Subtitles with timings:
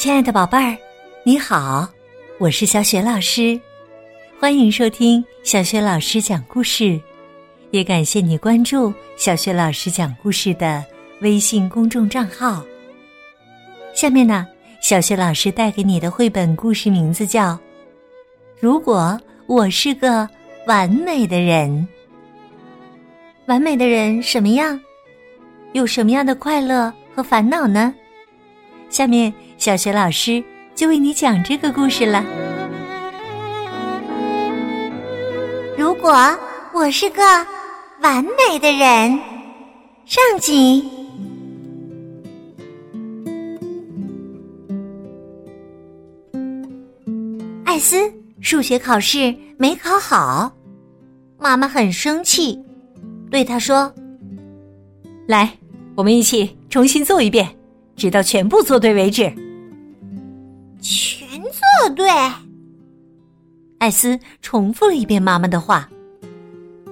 [0.00, 0.74] 亲爱的宝贝儿，
[1.24, 1.86] 你好，
[2.38, 3.60] 我是小雪老师，
[4.40, 6.98] 欢迎收听小雪老师讲故事，
[7.70, 10.82] 也感谢你关注小雪老师讲故事的
[11.20, 12.64] 微信公众账号。
[13.94, 14.48] 下面呢，
[14.80, 17.52] 小雪老师带给你的绘本故事名字叫
[18.58, 20.26] 《如果我是个
[20.66, 21.86] 完美的人》。
[23.44, 24.80] 完美的人什么样？
[25.74, 27.94] 有什么样的快乐和烦恼呢？
[28.88, 29.30] 下面。
[29.60, 30.42] 小学老师
[30.74, 32.24] 就为你讲这个故事了。
[35.76, 36.10] 如果
[36.72, 37.22] 我是个
[38.00, 39.18] 完美的人，
[40.06, 40.82] 上集。
[47.64, 50.50] 艾斯数学考试没考好，
[51.36, 52.58] 妈妈很生气，
[53.30, 53.92] 对他说
[55.28, 55.52] ：“来，
[55.94, 57.46] 我们一起重新做一遍，
[57.94, 59.30] 直到全部做对为止。”
[60.80, 62.08] 做对，
[63.78, 65.88] 艾斯重复了一遍妈妈的话。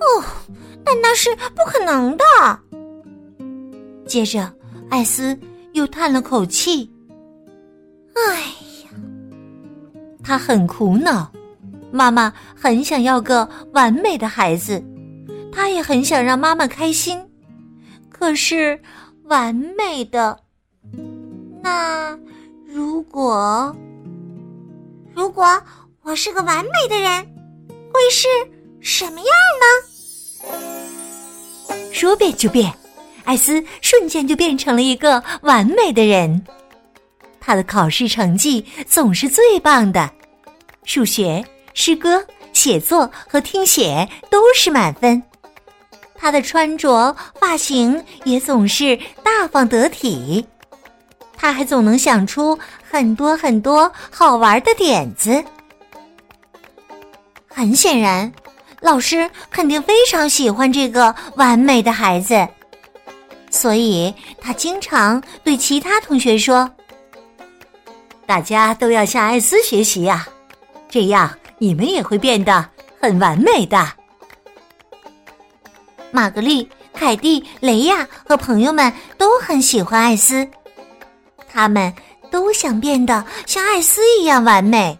[0.00, 0.24] 哦，
[0.84, 2.24] 但那是不可能的。
[4.06, 4.52] 接着，
[4.90, 5.38] 艾斯
[5.72, 6.90] 又叹了口气。
[8.14, 8.40] 哎
[8.84, 8.90] 呀，
[10.22, 11.30] 他很苦恼。
[11.90, 14.82] 妈妈很想要个完美的孩子，
[15.52, 17.20] 他也很想让妈妈开心。
[18.08, 18.80] 可是，
[19.24, 20.40] 完美的，
[21.62, 22.18] 那
[22.72, 23.76] 如果……
[25.14, 25.62] 如果
[26.02, 27.22] 我是个完美的人，
[27.92, 28.26] 会是
[28.80, 29.28] 什么样
[29.60, 29.66] 呢？
[31.92, 32.72] 说变就变，
[33.24, 36.42] 艾斯瞬间就变成了一个完美的人。
[37.38, 40.10] 他的考试成绩总是最棒的，
[40.84, 45.22] 数学、诗歌、写作和听写都是满分。
[46.14, 50.46] 他的穿着、发型也总是大方得体。
[51.42, 52.56] 他还总能想出
[52.88, 55.42] 很多很多好玩的点子。
[57.48, 58.32] 很显然，
[58.80, 62.46] 老师肯定非常喜欢这个完美的孩子，
[63.50, 66.70] 所以他经常对其他同学说
[68.24, 70.24] ：“大家都要向艾斯学习呀，
[70.88, 71.28] 这样
[71.58, 72.64] 你们也会变得
[73.00, 73.84] 很完美的。”
[76.12, 80.48] 玛格丽、凯蒂、雷亚和朋友们都很喜欢艾斯。
[81.52, 81.92] 他们
[82.30, 84.98] 都想变得像艾斯一样完美。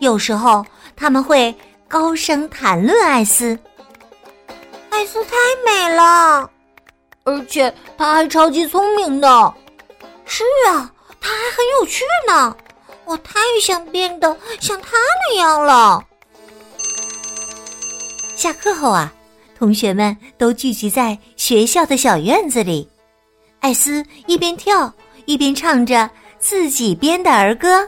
[0.00, 0.64] 有时候
[0.96, 1.54] 他们会
[1.86, 3.58] 高声谈论艾斯。
[4.90, 6.50] 艾斯太美了，
[7.24, 9.52] 而且他还超级聪明呢。
[10.24, 12.56] 是啊，他还很有趣呢。
[13.04, 14.96] 我太想变得像他
[15.30, 16.04] 那样了。
[18.36, 19.12] 下课后啊，
[19.56, 22.88] 同学们都聚集在学校的小院子里。
[23.60, 24.92] 艾斯一边跳。
[25.28, 26.08] 一边唱着
[26.38, 27.86] 自己编的儿歌，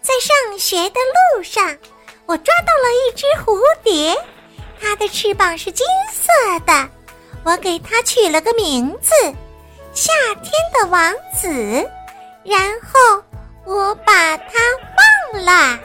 [0.00, 0.96] 在上学的
[1.36, 1.64] 路上，
[2.26, 4.12] 我抓到了一只蝴蝶，
[4.80, 6.88] 它的翅膀是金色的，
[7.44, 9.12] 我给它取了个名字——
[9.94, 10.12] 夏
[10.42, 11.48] 天的王子。
[12.42, 13.22] 然后
[13.64, 14.58] 我把它
[15.32, 15.78] 忘了。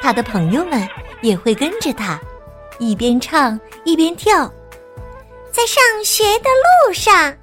[0.00, 0.88] 他的朋友们
[1.22, 2.20] 也会跟着他，
[2.78, 4.48] 一边唱一边跳。
[5.56, 6.50] 在上学的
[6.86, 7.34] 路上，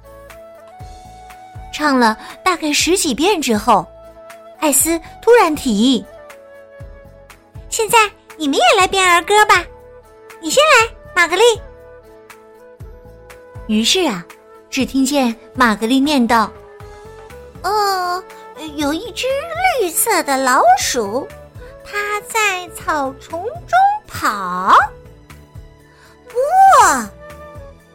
[1.72, 3.84] 唱了大概十几遍之后，
[4.60, 6.06] 艾斯突然提议
[7.68, 9.64] ：“现在你们也来编儿歌吧，
[10.40, 11.42] 你先来，玛格丽。”
[13.66, 14.24] 于是啊，
[14.70, 16.48] 只听见玛格丽念道
[17.64, 18.22] ：“哦，
[18.76, 19.26] 有一只
[19.80, 21.26] 绿色的老鼠，
[21.84, 23.76] 它在草丛中
[24.06, 24.72] 跑。”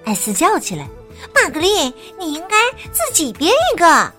[0.10, 0.88] 艾斯叫起来
[1.36, 2.58] ：“玛格丽，你应该
[2.92, 4.12] 自己编一个。”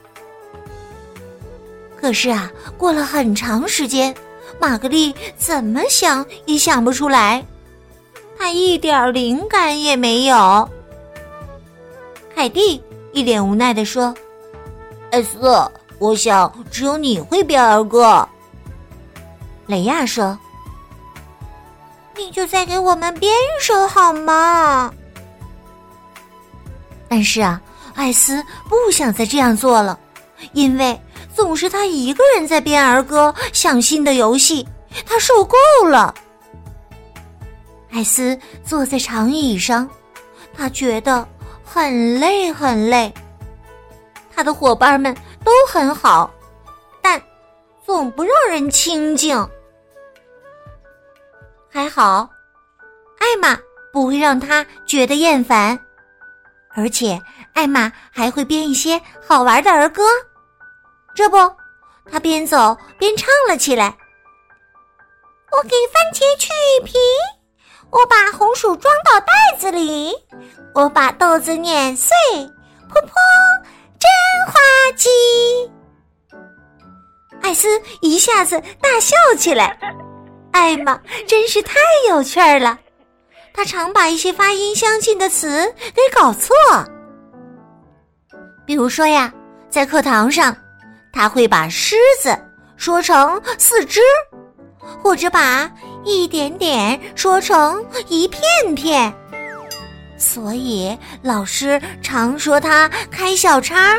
[2.01, 4.15] 可是啊，过了很长时间，
[4.61, 7.45] 玛格丽怎么想也想不出来，
[8.39, 10.71] 她一点灵感也没有。
[12.37, 12.81] 凯蒂
[13.11, 14.15] 一脸无奈的说
[15.11, 15.61] ：“艾斯，
[15.99, 18.25] 我想只有你会编儿歌。”
[19.67, 20.39] 雷亚说
[22.17, 24.95] ：“你就再给我们编一首好吗？”
[27.11, 27.61] 但是啊，
[27.97, 29.99] 艾斯不想再这样做了，
[30.53, 30.99] 因为
[31.35, 34.65] 总是他一个人在编儿歌、想新的游戏，
[35.05, 35.57] 他受够
[35.89, 36.15] 了。
[37.91, 39.91] 艾斯坐在长椅上，
[40.57, 41.27] 他觉得
[41.65, 43.13] 很累很累。
[44.33, 45.13] 他的伙伴们
[45.45, 46.33] 都很好，
[47.03, 47.21] 但
[47.85, 49.37] 总不让人清静。
[51.69, 52.31] 还好，
[53.19, 53.59] 艾玛
[53.93, 55.77] 不会让他觉得厌烦。
[56.75, 57.21] 而且
[57.53, 60.05] 艾玛还会编一些好玩的儿歌。
[61.15, 61.37] 这不，
[62.11, 63.97] 她边走边唱了起来
[65.51, 66.49] ：“我给番茄去
[66.85, 66.95] 皮，
[67.91, 70.15] 我把红薯装到袋子里，
[70.75, 72.17] 我把豆子碾碎，
[72.89, 73.13] 噗噗，
[73.99, 74.09] 真
[74.47, 74.53] 滑
[74.97, 75.09] 稽。”
[77.43, 77.69] 艾斯
[78.01, 79.77] 一下子大笑起来，
[80.53, 81.75] 艾玛真是太
[82.09, 82.79] 有趣儿了。
[83.53, 86.55] 他常把一些发音相近的词给搞错，
[88.65, 89.33] 比如说呀，
[89.69, 90.57] 在课堂上，
[91.13, 92.37] 他会把狮子
[92.77, 94.01] 说成四肢，
[95.03, 95.71] 或者把
[96.05, 98.41] 一点点说成一片
[98.75, 99.13] 片，
[100.17, 103.99] 所以老师常说他开小差。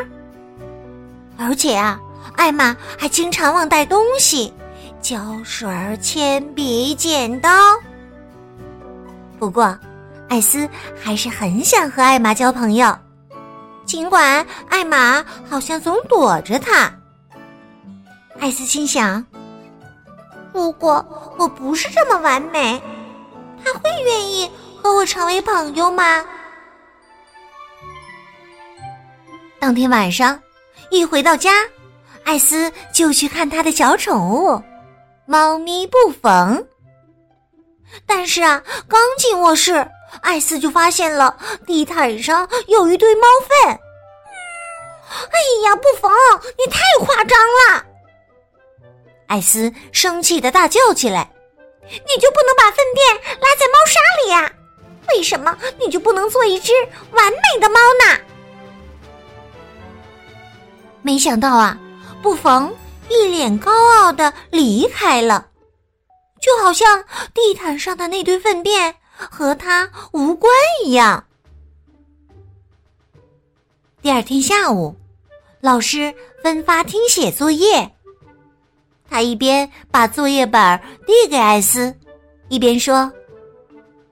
[1.38, 2.00] 而且啊，
[2.36, 4.52] 艾玛还经常忘带东西：
[5.00, 5.68] 胶水、
[6.00, 7.50] 铅笔、剪刀。
[9.42, 9.76] 不过，
[10.28, 10.68] 艾斯
[11.02, 12.96] 还是很想和艾玛交朋友，
[13.84, 16.88] 尽管艾玛好像总躲着他。
[18.38, 19.26] 艾斯心想：
[20.52, 21.04] 如果
[21.36, 22.80] 我不是这么完美，
[23.64, 24.48] 他会愿意
[24.80, 26.24] 和我成为朋友吗？
[29.58, 30.38] 当天晚上，
[30.88, 31.50] 一回到家，
[32.22, 34.62] 艾斯就去看他的小宠物——
[35.26, 36.64] 猫咪布冯。
[38.06, 39.86] 但是啊，刚进卧室，
[40.20, 41.36] 艾斯就发现了
[41.66, 43.78] 地毯上有一堆猫粪。
[45.30, 46.10] 哎呀，不缝，
[46.58, 47.84] 你太夸张了！
[49.26, 51.30] 艾斯生气的大叫起来
[51.84, 54.50] ：“你就不能把粪便拉在猫砂里呀？
[55.08, 56.72] 为什么你就不能做一只
[57.10, 58.18] 完美的猫呢？”
[61.02, 61.78] 没想到啊，
[62.22, 62.74] 不缝
[63.08, 65.46] 一脸高傲的离开了。
[66.42, 70.52] 就好像地毯上的那堆粪便和他无关
[70.84, 71.24] 一样。
[74.02, 74.96] 第二天下午，
[75.60, 76.12] 老师
[76.42, 77.88] 分发听写作业，
[79.08, 81.94] 他一边把作业本递给艾斯，
[82.48, 83.10] 一边说：“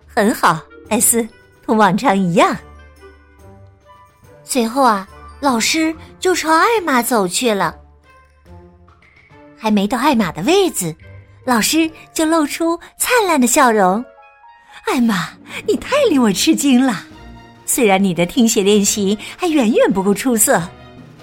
[0.06, 1.26] 很好，艾斯，
[1.66, 2.56] 同往常一样。”
[4.44, 5.08] 随后啊，
[5.40, 7.76] 老师就朝艾玛走去了，
[9.58, 10.94] 还没到艾玛的位子。
[11.44, 14.04] 老师就露出灿烂的笑容，
[14.86, 15.30] 艾玛，
[15.66, 17.04] 你太令我吃惊了。
[17.64, 20.62] 虽然你的听写练习还远远不够出色，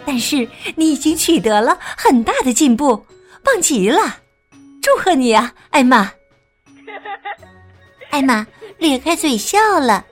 [0.06, 3.06] 但是你已经取得了很大的进步，
[3.44, 4.18] 棒极了！
[4.82, 6.12] 祝贺你啊，艾玛！
[8.10, 8.46] 艾玛
[8.78, 10.06] 咧开嘴笑了，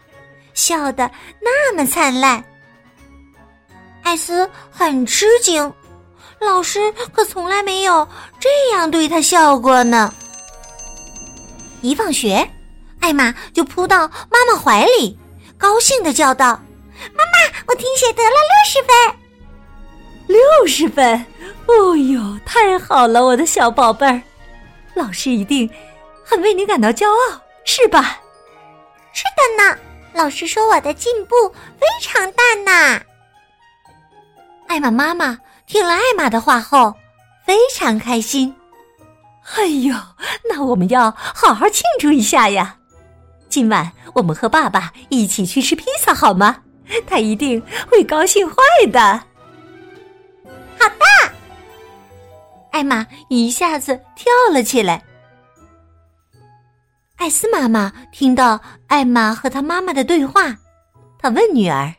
[0.53, 1.09] 笑得
[1.41, 2.43] 那么灿烂。
[4.03, 5.73] 艾斯很吃惊。
[6.39, 8.07] 老师可从来没有
[8.39, 10.13] 这样对他笑过呢。
[11.81, 12.47] 一放学，
[12.99, 15.17] 艾玛就扑到妈妈怀里，
[15.57, 16.59] 高兴的叫道
[17.15, 19.15] ：“妈妈，我听写得了六十分！
[20.27, 21.25] 六十分！
[21.67, 24.21] 哦呦，太好了，我的小宝贝儿！
[24.93, 25.69] 老师一定
[26.23, 28.19] 很为你感到骄傲，是吧
[29.13, 29.77] ？”“是的呢。”
[30.13, 31.35] 老师说：“我的进步
[31.79, 33.01] 非常大呢。”
[34.67, 35.37] 艾玛妈妈。
[35.67, 36.93] 听了艾玛的话后，
[37.45, 38.55] 非常开心。
[39.55, 39.95] 哎呦，
[40.49, 42.77] 那我们要好好庆祝一下呀！
[43.49, 46.63] 今晚我们和爸爸一起去吃披萨好吗？
[47.07, 48.55] 他一定会高兴坏
[48.91, 48.99] 的。
[50.79, 51.33] 好的，
[52.71, 55.03] 艾玛一下子跳了起来。
[57.17, 60.55] 艾斯妈妈听到艾玛和她妈妈的对话，
[61.17, 61.91] 她问女儿：“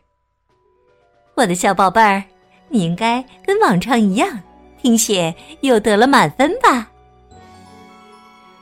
[1.34, 2.22] 我的小宝贝儿。”
[2.68, 4.40] 你应该跟往常一样，
[4.82, 6.88] 听写又得了满分吧？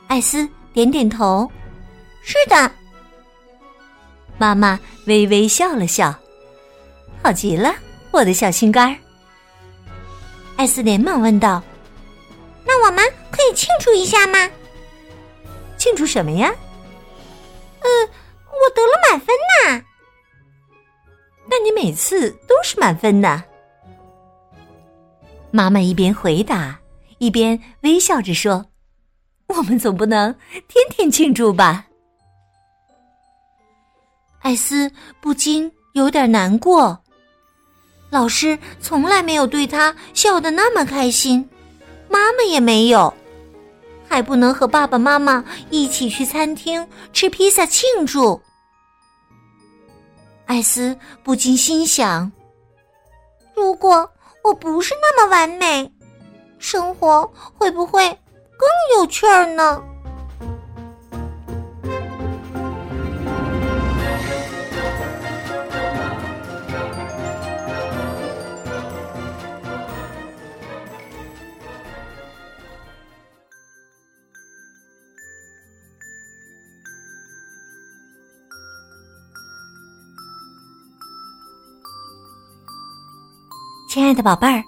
[0.07, 1.49] 艾斯点点头，
[2.23, 2.71] 是的。
[4.37, 6.13] 妈妈微微笑了笑，
[7.23, 7.73] 好极了，
[8.11, 8.95] 我的小心肝儿。
[10.57, 11.61] 艾斯连忙问道
[12.65, 14.49] ：“那我们可以庆祝一下吗？
[15.77, 16.53] 庆祝什么呀
[17.81, 19.83] ？”“呃，我得了满分呢。
[21.49, 23.43] ”“那你每次都是满分呢？”
[25.55, 26.77] 妈妈一边回答，
[27.17, 28.65] 一边微笑着说
[29.47, 30.35] ：“我们总不能
[30.67, 31.85] 天天庆祝吧？”
[34.43, 37.01] 艾斯不禁有点难过。
[38.09, 41.49] 老师从来没有对他笑得那么开心，
[42.09, 43.13] 妈妈也没有，
[44.09, 48.41] 还不能和爸爸妈妈一起去餐厅吃披萨庆祝。
[50.47, 52.29] 艾斯不禁心想：
[53.55, 54.11] 如果……
[54.45, 55.91] 我不是那么完美，
[56.59, 58.07] 生活会不会
[58.57, 59.83] 更有趣儿呢？
[83.95, 84.61] 亲爱的宝贝儿，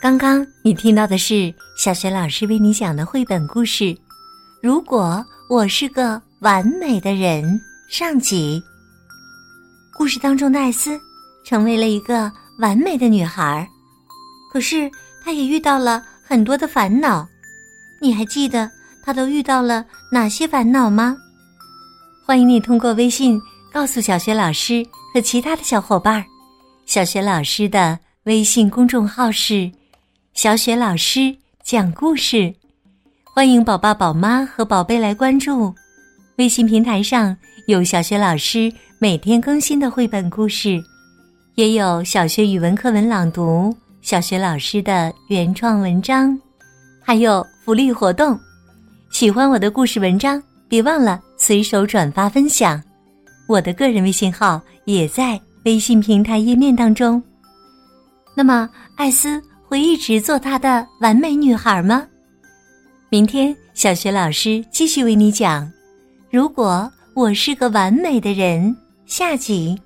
[0.00, 3.84] 刚刚你听到的是小学老师为你讲的绘本故事
[4.62, 7.44] 《如果我是个完美的人》
[7.92, 8.62] 上集。
[9.92, 10.96] 故事当中的艾斯
[11.44, 13.68] 成为了一个完美的女孩，
[14.52, 14.88] 可是
[15.24, 17.26] 她也遇到了很多的烦恼。
[18.00, 18.70] 你还记得
[19.02, 21.16] 她都遇到了哪些烦恼吗？
[22.24, 23.36] 欢迎你通过微信
[23.72, 26.24] 告诉小学老师和其他的小伙伴儿。
[26.86, 29.70] 小学老师的微信公众号是
[30.34, 32.52] “小雪老师讲故事”，
[33.24, 35.74] 欢迎宝爸、宝妈和宝贝来关注。
[36.36, 37.34] 微信平台上
[37.66, 40.78] 有小雪老师每天更新的绘本故事，
[41.54, 46.38] 也有小学语文课文朗读、小学老师的原创文章，
[47.02, 48.38] 还有福利活动。
[49.10, 52.82] 喜欢我的故事文章，别忘了随手转发分享。
[53.48, 55.40] 我的个人微信号也在。
[55.66, 57.22] 微信平台页面当中，
[58.34, 62.06] 那么艾斯会一直做她的完美女孩吗？
[63.08, 65.70] 明天小学老师继续为你讲。
[66.30, 69.76] 如果我是个完美的人，下集。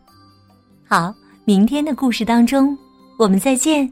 [0.86, 2.76] 好，明天的故事当中，
[3.18, 3.90] 我们再见。